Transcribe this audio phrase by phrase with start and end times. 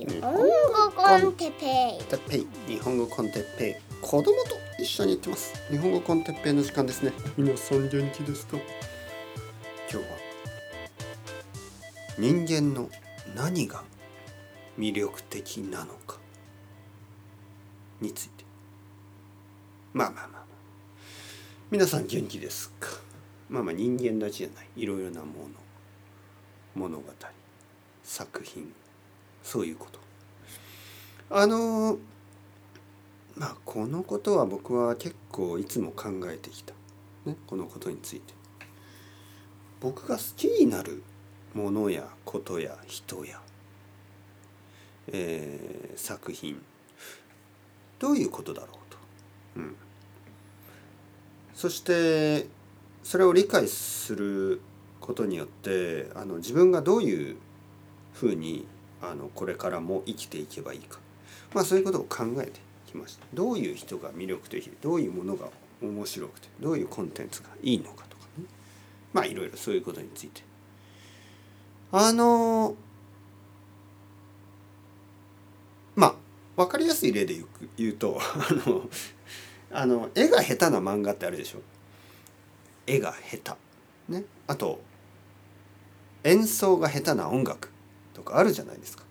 [0.00, 0.48] 日本語
[0.96, 1.98] コンテペ
[2.38, 2.46] イ。
[2.66, 4.00] 日本語コンテッペイ。
[4.00, 4.32] 子供と
[4.78, 5.52] 一緒に行ってます。
[5.70, 7.12] 日本語コンテッペイの時間ですね。
[7.36, 8.56] 皆さん元気ですか。
[8.56, 8.64] 今
[9.90, 10.02] 日は
[12.18, 12.88] 人間の
[13.36, 13.84] 何が
[14.78, 16.16] 魅力的なのか
[18.00, 18.44] について。
[19.92, 20.44] まあまあまあまあ。
[21.70, 22.88] 皆さん元気ですか？
[23.50, 24.68] まあまあ人間だけじゃない。
[24.76, 25.50] いろいろなもの。
[26.74, 27.04] 物語。
[28.02, 28.72] 作品
[29.42, 29.98] そういうこと。
[31.30, 31.98] あの
[33.36, 36.74] まあこのことは僕は結構いつも考えてきた、
[37.24, 38.34] ね、このことについて。
[39.80, 41.02] 僕が好きになる
[41.54, 43.40] ものやことや人や、
[45.08, 46.60] えー作品。
[47.98, 48.98] どういうことだろうと、
[49.56, 49.76] うん、
[51.54, 52.46] そして
[53.02, 54.62] それを理解する
[55.00, 57.36] ことによってあの自分がどういう
[58.14, 58.66] ふうに
[59.02, 60.98] あのこれからも生きていけばいいか。
[61.54, 63.26] まあそういうことを考えてきました。
[63.34, 65.48] どういう人が魅力的どういうものが
[65.82, 68.44] 面白くてどういうコンテンツがいいのかとかね。
[69.12, 70.42] まあいろいろそういうことについて。
[71.92, 72.76] あの
[75.96, 76.14] まあ
[76.56, 77.42] 分かりやすい例で
[77.76, 78.88] 言うと あの
[79.72, 81.60] あの絵が下手な漫画ってあるでしょ。
[82.86, 83.56] 絵が下
[84.08, 84.12] 手。
[84.12, 84.24] ね。
[84.46, 84.80] あと
[86.24, 87.69] 演奏が下手な音楽。
[88.20, 89.04] とかあるじゃないですか。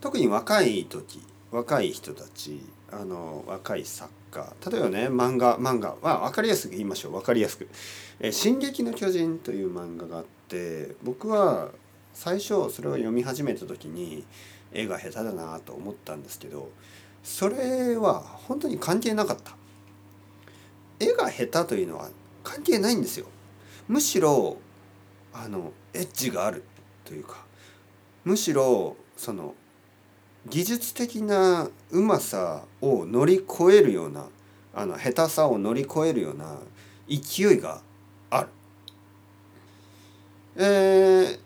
[0.00, 2.60] 特に若い時若い人たち
[2.92, 7.12] あの若い作家例えばね漫画漫画は分かりやすく言いましょう。
[7.12, 7.68] 分かりやすく
[8.20, 11.70] 「え進撃の巨人」という漫画があって僕は
[12.12, 14.24] 最初それを読み始めた時に
[14.72, 16.70] 絵が下手だなと思ったんですけど
[17.22, 19.56] それは本当に関係なかった。
[21.00, 22.08] 絵が下手というのは
[22.44, 23.26] 関係ないんですよ。
[23.88, 24.58] むしろ
[25.32, 26.62] あのエッジがある。
[27.04, 27.44] というか
[28.24, 29.54] むしろその
[30.48, 34.26] 技術的なうまさを乗り越えるような
[34.74, 36.58] あの下手さを乗り越えるような
[37.08, 37.80] 勢いが
[38.30, 38.48] ある。
[40.56, 41.38] えー、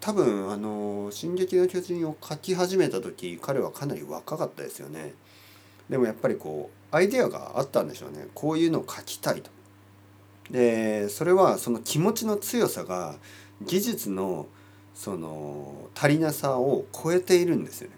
[0.00, 5.14] 多分あの「進撃の巨人」を書き始めた時彼はかなり若かったですよね。
[5.90, 9.50] でもやっぱりこうアイデアがあったんでしょうねこういうのを書きたいと。
[10.50, 13.16] でそれはその気持ちの強さが
[13.62, 14.46] 技術の
[14.94, 17.96] その足りなさを超えているんですよね。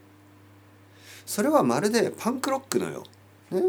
[1.27, 3.05] それはまるでパンクロックのよ。
[3.51, 3.63] ね。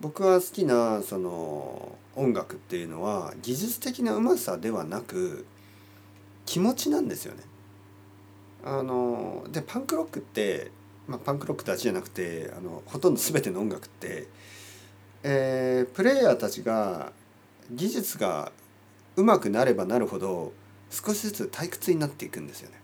[0.00, 5.46] 僕が好きなその音楽っていうのは技術的なうまさではなく
[6.44, 7.42] 気持ちなんですよね。
[8.64, 10.70] あのでパンクロックって、
[11.08, 14.26] まあ、パンクロックだけじゃなくてあのほとんど全ての音楽って、
[15.22, 17.12] えープレイヤーたちが
[17.70, 18.52] 技術が
[19.16, 20.52] 上手くなればなるほど
[20.90, 22.80] 少しずつ退屈になっていくんですよね。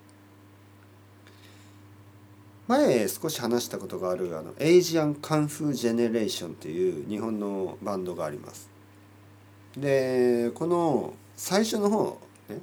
[2.68, 8.70] 前少し話したことがあるあのエイジアンカンフージェネレーションっていう日本のバンドがあります。
[9.76, 12.60] でこの最初の方ね、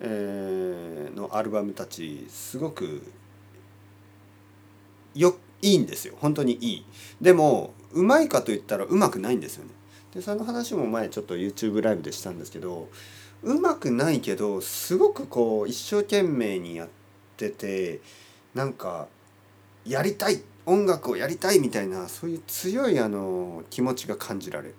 [0.00, 3.02] えーのアルバムたちすごく
[5.14, 6.86] よいいんですよ本当にいい。
[7.20, 9.70] でもうまいかといったらうまくないんですよね。
[10.14, 12.88] でその話も前ちょっと YouTube ライブでしたんですけど
[13.42, 16.88] うまくないけどすごくこう一生懸命にやっ
[17.36, 18.00] てて
[18.54, 19.06] なんか
[19.86, 24.74] やりたい音楽をやりたいみたいなそういう強いあの気持ちが感じられる。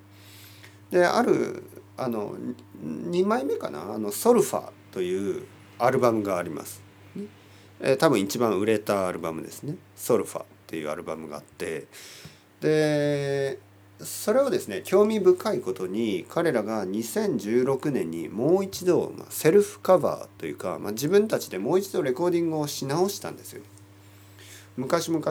[0.91, 1.63] である
[1.97, 2.35] あの
[2.83, 5.45] 2枚目かなあの「ソルファ」という
[5.79, 6.81] アルバムがあります。
[7.79, 11.87] えー多分一番売れたアルバムですね「ソルファ」っていうアルバムがあって
[12.59, 13.57] で
[14.03, 23.61] それをですね興味深いことに彼らが2016年にもう一度、まあ、セルフカバーというか、まあ、自分たちでもう一度レコーディングをし直したんですよ。
[24.77, 25.23] 昔々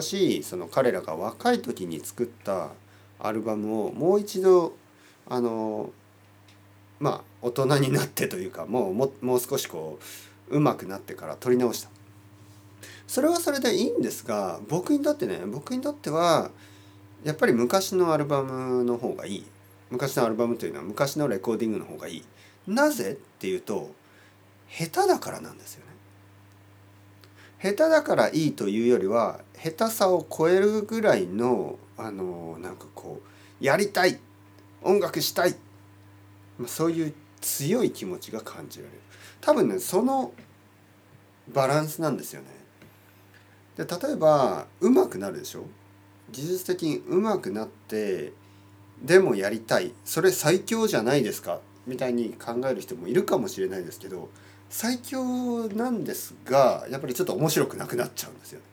[0.43, 2.71] その彼らが若い時に作った
[3.19, 4.75] アルバムをもう一度
[5.29, 5.91] あの
[6.99, 9.99] まあ大人になってというかもうももう少しこ
[10.51, 11.89] う上手くなってから撮り直した。
[13.07, 16.51] それはそれでいいんですが僕にとってね僕にとっては
[17.25, 19.47] やっぱり昔のアルバムの方がいい。
[19.91, 22.25] 昔のアルバムというのは昔のレコーディングの方がいい。
[22.67, 23.91] なぜっていうと
[24.69, 25.91] 下手だからなんですよね。
[27.63, 33.21] 下手だからいいというよりは下手さを超えるぐらいのあのなんかこ
[33.61, 34.19] うやりたい
[34.83, 35.57] 音楽したい
[36.59, 39.01] まそういう強い気持ちが感じられる。
[39.41, 40.33] 多分ねその
[41.53, 42.47] バランスなんですよね。
[43.77, 45.65] で例えば上手くなるでしょ？
[46.33, 48.33] 技術的に上手くなって
[49.03, 54.29] でもやりたいそれ最強じゃないですかみたいに考える人もいるかもしれないですけど
[54.69, 58.65] 最強なんですがやっぱりちょっと面白くなくなっちゃうんですよね。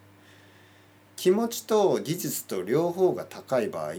[1.16, 3.94] 気持ちと技術と両方が高い場合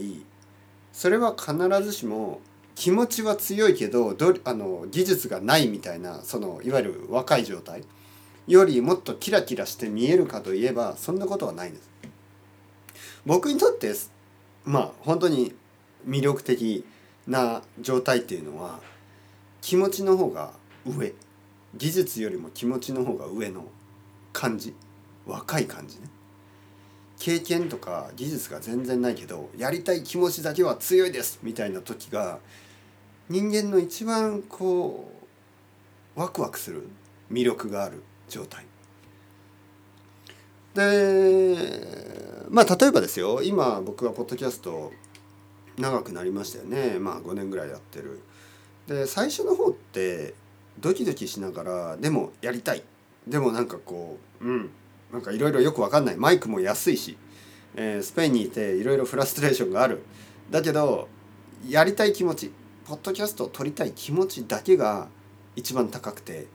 [0.93, 1.53] それは必
[1.83, 2.39] ずしも
[2.75, 7.83] 気持ちは強いけどどあの技術がないみたいなそのいわゆる若い状態
[8.47, 11.89] よりもっとキラキラして見えるかといえばそんなことはないんです。
[13.25, 13.93] 僕にとって
[14.63, 15.53] まあ本当に
[16.07, 16.85] 魅力的
[17.27, 18.79] な状態っていうのは
[19.61, 20.53] 気持ちの方が
[20.85, 21.13] 上。
[21.75, 23.63] 技術よりも気持ちの方が上の
[24.33, 24.73] 感じ。
[25.27, 26.07] 若い感じね。
[27.19, 31.39] 経験とか技術が全然ないけどやりたい気持ちだけは強いです。
[31.43, 32.39] みたいな時が
[33.29, 35.11] 人間の一番こ
[36.15, 36.87] うワクワクする。
[37.31, 38.65] 魅力がある状態。
[40.73, 44.91] でまあ例えばですよ今僕はポッドキャスト
[45.77, 46.99] 長くなりましたよね。
[46.99, 48.21] まあ5年ぐらいやってる。
[48.87, 50.33] で最初の方って
[50.79, 52.83] ドキドキしながらでもやりたい。
[53.27, 54.69] でもなんかこううん
[55.13, 56.17] なんかいろいろよくわかんない。
[56.17, 57.17] マイクも安いし、
[57.75, 60.01] えー、スペインにいていろいろフラストレーションがある。
[60.49, 61.07] だけど
[61.67, 62.51] やりたい気持ち
[62.85, 65.07] ポッドキャストを撮りたい気持ちだけが
[65.55, 66.47] 一番高くて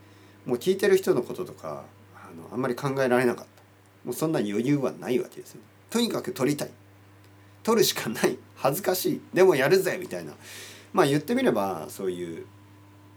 [0.45, 3.63] もう聞いてる人のこととかあのあんまり考えられなかった。
[4.03, 5.61] もうそんな余裕はないわけですよ。
[5.89, 6.71] とにかく撮りたい。
[7.63, 8.37] 撮るしかない。
[8.55, 9.21] 恥ずかしい。
[9.33, 10.33] でもやるぜみたいな。
[10.93, 12.45] まあ言ってみればそういう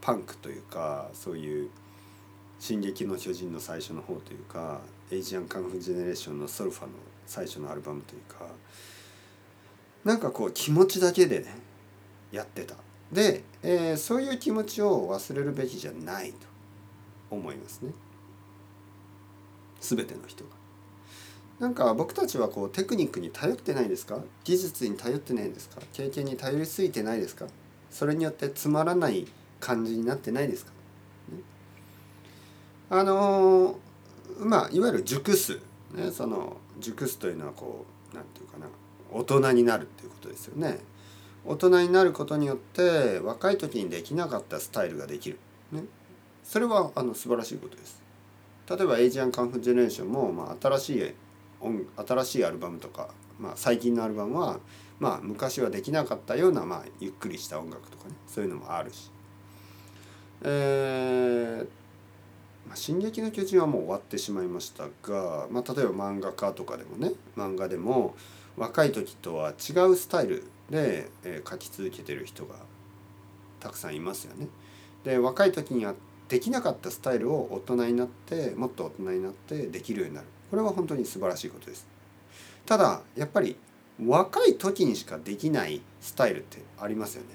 [0.01, 1.71] パンクというかそういう
[2.59, 4.81] 「進撃の巨人」の最初の方というか
[5.13, 6.89] エイジアンカンフジェネレーションのソルファの
[7.27, 8.47] 最初のアルバムというか
[10.05, 11.55] なんかこう気持ちだけでね
[12.33, 12.75] やってた。
[13.13, 16.37] で、えー、そういう気持ちを忘れるべきじゃないと
[17.31, 17.93] 思いますね。
[19.81, 20.51] 全ての人が。
[21.61, 24.21] なんか僕たちはこうテクニックに頼ってないですか？
[24.45, 25.81] 技術に頼ってないですか？
[25.93, 27.47] 経験に頼りすぎてないですか？
[27.91, 29.27] それによってつまらない
[29.59, 30.71] 感じになってないですか、
[31.33, 31.39] ね、
[32.91, 35.59] あのー、まあいわゆる熟す、
[35.95, 38.67] ね、その熟すというのはこう何て言うかな。
[39.11, 40.79] 大人になるっていうことですよね。
[41.45, 45.39] 大人になることによって若い時にできなかったスタイルができる、
[45.73, 45.85] ね、
[46.45, 48.03] それはあの素晴らしいことです。
[48.69, 51.15] 例えばエイジアンカンフジェネレーションも、まあ、新しい
[51.61, 53.09] 新しいアルバムとか、
[53.39, 54.61] まあ、最近のアルバムは、
[55.01, 59.11] まあ、昔はできなかったような、まあ、ゆっくりした音楽とかねそういうのもあるし。
[60.43, 61.69] えー
[62.69, 68.15] まあ、進撃の巨人はもう終わってしまいましたが、まあ、例えば漫画家とかでもね漫画でも
[68.57, 72.57] 若い時とは違うスタイルで、えー、書き続けてる人が
[73.59, 74.49] たくさんいますよね。
[75.05, 75.95] で若い時には
[76.29, 81.87] できなかったスタイルを大人になってもっと大人になってできるようになるこれは本当に素晴らしいことです。
[82.67, 83.57] ただやっぱり
[84.05, 87.29] 若い時にしかできないスタイルってありますよね。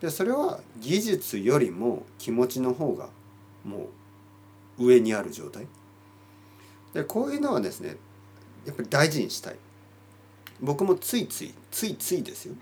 [0.00, 3.08] でそれは技術よりも気持ちの方が
[3.64, 3.88] も
[4.78, 5.66] う上にある状態。
[6.94, 7.96] でこういうのはですね
[8.66, 9.56] やっぱり大事にしたい。
[10.60, 12.54] 僕もついついついついですよ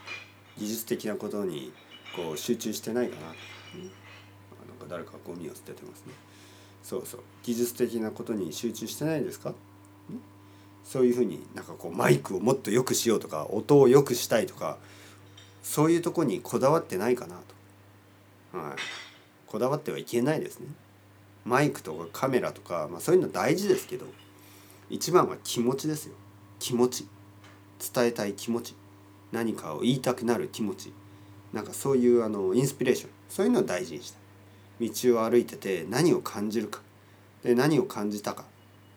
[0.59, 1.73] 技術的なことに
[2.15, 3.23] こう集中してないかな、
[3.75, 3.91] うん、なん
[4.79, 6.13] か誰かゴミを捨ててますね
[6.83, 9.55] そうそう技術的なことに集中してないですか、
[10.87, 14.79] そういうふうになんかこうマイクをもっと良くしようとか音を良くしたいとか
[15.62, 17.37] そういうとこにこだわってないかな
[18.53, 18.77] と、はい、
[19.49, 20.69] こだわってはいけないですね。
[21.44, 24.07] マイクとかカメラとか、まあ、そういうの大事ですけど
[24.88, 26.14] 一番は気持ちですよ。
[26.61, 27.09] 気持ち。
[27.95, 28.75] 伝えたい気持ち。
[29.33, 30.93] 何かを言いたくなる気持ち。
[31.52, 33.11] なんかそういうあのインスピレーション。
[33.28, 34.19] そういうのを大事にした
[34.81, 36.81] 道を歩いてて何を感じるか。
[37.43, 38.45] で何を感じたか。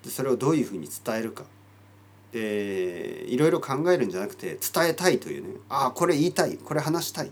[0.03, 1.45] でそれをどういうふうに伝えるか。
[2.31, 5.55] でいろいろ考えるんじゃなくて伝えたいというね。
[5.69, 6.57] ああこれ言いたい。
[6.57, 7.31] これ話したい。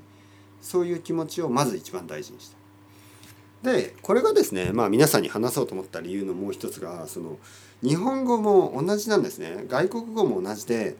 [0.62, 2.58] そういう気持ちをまず一番大事にした。
[3.64, 7.38] でこれがですねまあ皆さんに話そうと思った理由のもう一つがその
[7.82, 9.66] 日本語も同じなんですね。
[9.68, 10.96] 外国語も同じで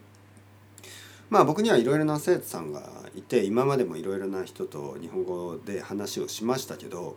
[1.30, 7.16] まあ僕にはいろいろな生徒さんがいて今までもいろいろな人と日本語で話をしましたけど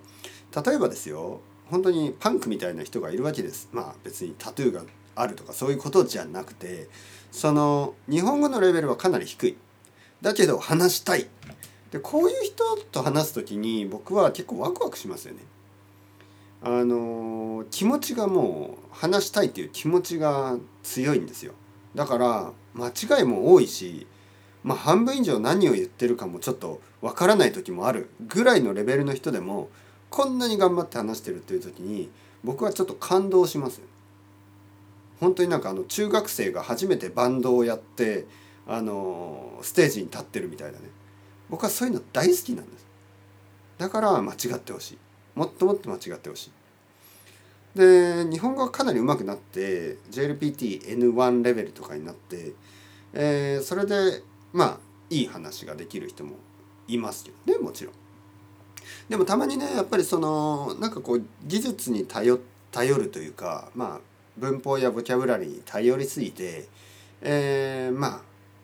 [0.66, 3.70] 例えばですよ本当にパンクみたいな人がいるわけです。
[3.72, 4.84] まあ別にタトゥーが
[5.22, 6.88] あるとかそういうことじゃなくて
[7.32, 9.58] その日本語のレベルはかなり低い。
[10.22, 11.28] だけど話したい。
[11.92, 15.40] でこういう人と話す時に僕は結構ワクワクしますよね。
[16.64, 21.54] あの気持ちがもう話したいっていう気持ちが強いんですよ。
[21.96, 24.08] だから間違いも多いし
[24.64, 29.70] まあ半分以上何を言ってるかもちょっとわからない時もあるぐらいのレベルの人でも
[30.10, 32.10] こんなに頑張って話してるっていう時に
[32.44, 33.82] 僕はちょっと感動します
[35.22, 38.26] 本当になんかあの中学生が初めてバンドをやって
[38.68, 40.86] あのステージに立ってるみたいなね。
[41.50, 42.86] 僕はそういうの大好きなんです。
[43.78, 44.98] だから間違ってほしい。
[45.36, 46.52] もっともっと間違ってほしい。
[47.78, 52.54] で日本語がかなり上手くなって JLPTN1 レベルとかになって
[53.14, 54.24] えー、それで
[54.54, 54.78] まあ
[55.10, 56.36] いい話ができる人も
[56.88, 57.94] いますけどねもちろん。
[59.10, 62.40] でもたまにねやっぱりそのなんかこう技術に頼
[62.72, 64.11] 頼るというかまあ
[64.42, 66.68] 文法やボキャブラリーに頼りすぎて、
[67.22, 68.24] えー、ま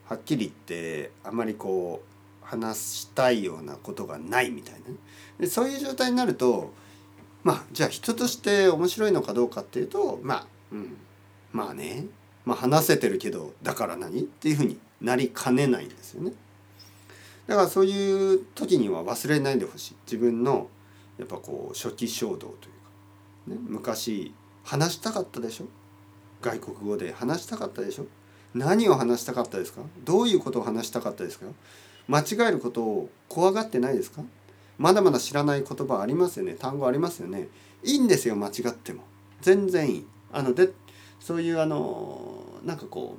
[0.09, 4.95] あはっきり言ってあまりこう話したいようなことがないみたいな、ね、
[5.39, 6.73] でそういう状態になると
[7.43, 10.97] まあじゃあ人として面白いのかどうかっていうとまあうん
[11.53, 12.05] まあね
[12.43, 14.21] まあ、話せてるけどだから何？
[14.21, 16.31] っていうふうになりかねないんですよね。
[17.45, 19.95] だからそういう時には忘れないでほしい。
[20.05, 20.69] 自分の
[21.19, 22.59] やっぱこう初期衝動というか、
[23.47, 24.33] ね、昔
[24.67, 25.65] 話したかったでしょ？
[26.41, 28.05] 外国語で話したかったでしょ？
[28.53, 29.81] 何を話したかったですか？
[30.03, 31.45] どういうことを話したかったですか？
[32.09, 34.23] 間違えることを怖がってないですか？
[34.77, 36.53] まだまだ知らない言葉ありますよね？
[36.53, 37.47] 単語ありますよね？
[37.83, 39.03] いいんですよ間違っても。
[39.41, 40.05] 全然いい。
[40.33, 40.69] あので
[41.19, 43.17] そういうあのなんかこ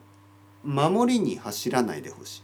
[0.65, 2.43] う守りに走らないでほしい。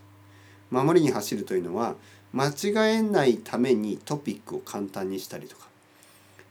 [0.70, 1.94] 守りに走るというのは
[2.32, 5.68] 間違えないためにトピックを簡単にしたりとか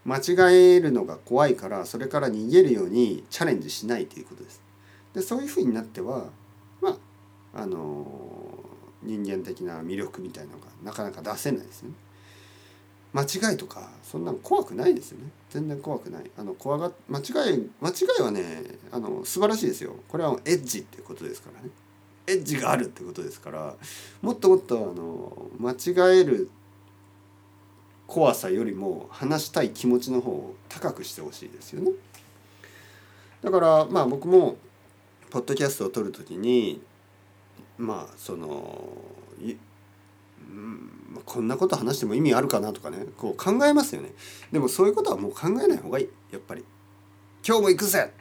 [0.06, 4.62] 間違えるのが怖いからそれから逃げるようにチャレンジしないということです。
[5.14, 6.26] でそういうふうになっては
[6.82, 6.98] ま
[7.54, 8.06] ああの
[9.02, 11.92] 人間的な魅力みたいなのがなかなか出せないですね。
[13.14, 21.70] 間違いとかそんなの怖くないですよね全然怖くないあの怖が間違い間違いはねあの素晴らしいですよこれはエッジっていうことですからね
[22.26, 23.76] エッジがあるってことですから
[24.24, 26.50] もっともっとあの間違える
[28.08, 31.92] 怖さよりも話したい気持ちの方を高くしてほしいですよね。
[33.42, 34.58] だからまあ僕も
[35.30, 36.82] ポッドキャストを撮る時に
[37.78, 38.98] まあその
[39.42, 40.90] うん
[41.26, 44.12] こんなこと話しても意味あるかなとかねこう考えますよね。
[44.52, 46.64] でもそういうことはもう考えない方がいいやっぱり。
[47.46, 48.12] 今日も行くぜ。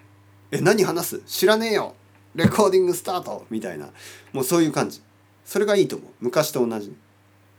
[0.50, 1.20] え何話す？
[1.26, 1.94] 知らねえよ。
[2.34, 3.46] レコーディングスタート。
[3.50, 3.90] みたいな
[4.32, 5.02] もうそういう感じ。
[5.44, 6.10] それがいいと思う。
[6.20, 6.94] 昔と同じ。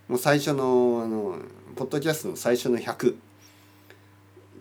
[0.08, 1.38] もう最初のあの
[1.76, 3.16] ポッドキャストの最初の100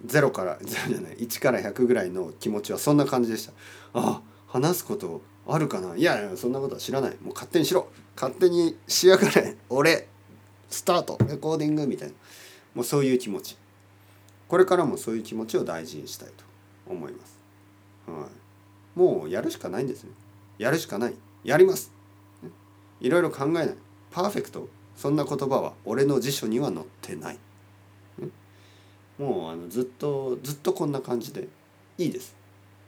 [0.06, 3.52] 0から 0じゃない1から100ぐらいの気持ちはそんな感じでした。
[3.94, 5.96] あ話すことあるかな？
[5.96, 7.10] いやいやそんなことは知らない。
[7.22, 7.88] もう勝手にしろ。
[8.16, 9.56] 勝手にしやがれ。
[9.68, 10.08] 俺
[10.68, 11.18] スタート。
[11.28, 12.14] レコーディングみたいな。
[12.74, 13.56] もうそういう気持ち。
[14.48, 16.44] これからもそういう気持ちを大事にしたいと
[16.86, 17.38] 思います、
[18.06, 18.28] は
[18.94, 20.10] い、もうやるしかないんですね。
[20.58, 21.14] やるしかない。
[21.42, 21.90] やります、
[23.00, 23.74] いろいろ考えない。
[24.10, 24.68] パーフェクト。
[24.96, 27.38] そんな言葉は俺の辞書には載ってない、
[29.18, 31.48] もうあのずっとずっとこんな感じで
[31.98, 32.36] いいです。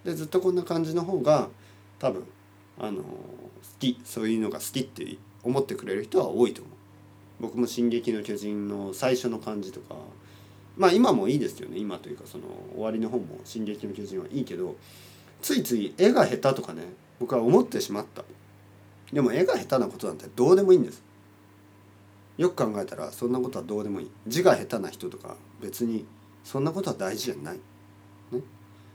[0.04, 1.48] でずっとこんな感じの方が
[1.98, 2.24] 多分
[2.78, 3.06] あの好
[3.78, 6.74] きそういうのが好きって思ってくれる人は多いと思う。
[7.40, 9.96] 僕も「進撃の巨人」の最初の感じとか
[10.76, 11.78] まあ今もいいですよね。
[11.78, 12.44] 今というかその
[12.74, 14.76] 終わりの本も「進撃の巨人」はいいけど
[15.42, 16.82] ついつい絵が下手とかね
[17.18, 18.24] 僕は思ってしまった。
[19.12, 21.02] でも絵が下手なことなんてどうでもいいんです。
[22.36, 24.10] よく考えたらそんなことはどうでもいい。
[24.26, 26.04] 字が下手な人とか別に
[26.42, 27.56] そんなことは大事じゃない、
[28.32, 28.40] ね、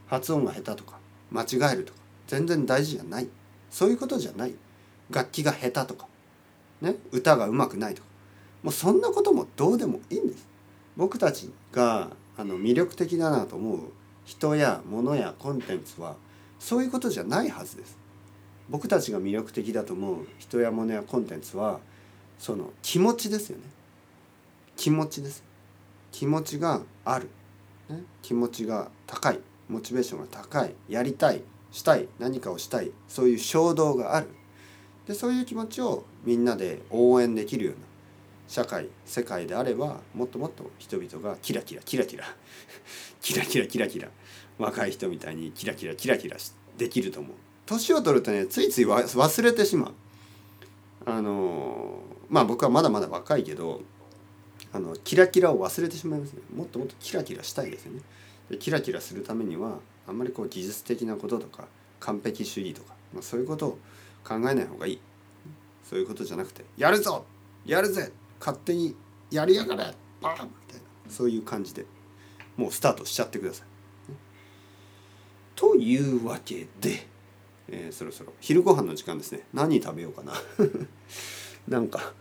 [0.08, 1.00] 発音が下手とか
[1.31, 3.27] 間違えるとか全然大事じゃない。
[3.69, 4.53] そういうことじゃない。
[5.10, 6.08] 楽器が下手とか、
[6.81, 8.08] ね、歌がうまくないとか。
[8.62, 10.48] もうそんなこともどうでもいいんです。
[10.98, 13.79] 僕たちがあの魅力的だなと思う
[14.25, 16.15] 人や物やコンテンツは
[16.60, 17.98] そういうことじゃないはずです。
[18.69, 21.79] 僕たちが魅力的だと思う人や物やコンテンツは
[22.39, 23.63] その気持ちですよね。
[24.77, 25.43] 気持ちです。
[26.12, 27.29] 気持ちがある、
[27.89, 29.39] ね、気持ちが高い。
[29.67, 30.74] モチベーションが高い。
[30.88, 31.41] やりたい。
[31.72, 32.08] したい。
[32.17, 32.91] 何かをしたい。
[33.08, 34.29] そういう衝動がある。
[35.05, 37.81] でそういう気持ちをみんなで応援できるような。
[38.48, 38.88] 社会。
[39.05, 42.24] 世界であればもっともっと人々がキラキラキラキラ。
[43.22, 44.10] キラキラキラキラ。
[44.58, 46.38] 若い人みたいにキラキラキラキラ
[46.77, 47.31] できると思う。
[47.65, 49.93] 年を取るとねついつい忘れてしまう。
[51.06, 53.82] あのまあ僕はまだまだ若いけど
[54.72, 56.41] あのキラキラを忘れてしまいますね。
[56.56, 58.01] もっともっとキラキラしたいですよね。
[58.50, 61.68] でキラキラするためにはあんまりこう技術的なこととか
[62.00, 63.77] 完璧主義とか、まあ、そういうことを
[64.24, 65.01] 考えない方がいい。
[65.84, 67.25] そういうことじゃなくてやるぞ!
[67.65, 68.12] やるぜ!
[68.39, 68.96] 勝手に
[69.32, 69.96] やりやがれ!
[70.22, 70.34] バン!
[70.34, 71.86] みたいなそういう感じで
[72.58, 73.68] もうスタートしちゃってください。
[75.56, 77.08] というわけで、
[77.71, 79.45] えー、そろそろ昼ご飯の時間ですね。
[79.53, 80.33] 何食べようかな。
[81.67, 82.13] なんか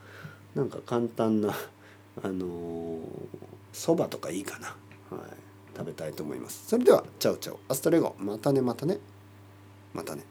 [0.54, 1.54] なんか簡単な
[2.22, 3.00] あの
[3.72, 4.68] そ、ー、ばとかいいかな。
[5.16, 5.30] はい。
[5.76, 6.66] 食べたいと思います。
[6.66, 8.14] それでは Chao chao。Hasta luego。
[8.18, 8.98] またねまたね。
[9.94, 10.24] またね。